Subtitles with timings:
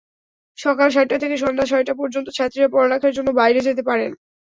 [0.57, 4.11] সকাল সাতটা থেকে সন্ধ্যা ছয়টা পর্যন্ত ছাত্রীরা পড়ালেখার জন্য বাইরে যেতে পারেন।